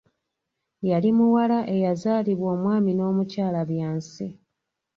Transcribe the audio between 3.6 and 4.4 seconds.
Byansi.